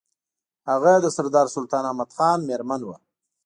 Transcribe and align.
هغه 0.69 0.93
د 1.03 1.05
سردار 1.17 1.47
سلطان 1.55 1.83
احمد 1.89 2.09
خان 2.15 2.39
مېرمن 2.49 2.81
وه. 2.85 2.97